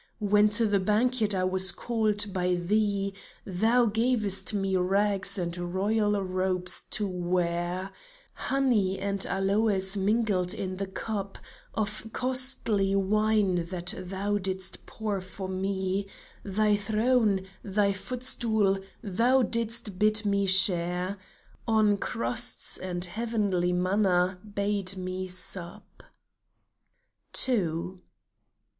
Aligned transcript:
When 0.17 0.49
to 0.57 0.65
the 0.65 0.79
banquet 0.79 1.35
I 1.35 1.43
was 1.43 1.71
called 1.71 2.33
by 2.33 2.55
thee 2.55 3.13
Thou 3.45 3.85
gavest 3.85 4.51
me 4.51 4.75
rags 4.75 5.37
and 5.37 5.55
royal 5.55 6.19
robes 6.23 6.81
to 6.89 7.07
wear; 7.07 7.91
Honey 8.33 8.97
and 8.97 9.23
aloes 9.27 9.95
mingled 9.95 10.55
in 10.55 10.77
the 10.77 10.87
cup 10.87 11.37
Of 11.75 12.09
costly 12.13 12.95
wine 12.95 13.67
that 13.67 13.93
thou 13.95 14.39
didst 14.39 14.87
pour 14.87 15.21
for 15.21 15.47
me; 15.47 16.07
Thy 16.43 16.75
throne, 16.75 17.45
thy 17.63 17.93
footstool, 17.93 18.79
thou 19.03 19.43
didst 19.43 19.99
bid 19.99 20.25
me 20.25 20.47
share; 20.47 21.19
On 21.67 21.95
crusts 21.95 22.75
and 22.75 23.05
heavenly 23.05 23.71
manna 23.71 24.39
bade 24.43 24.97
me 24.97 25.27
sup! 25.27 26.01
II. 27.47 27.99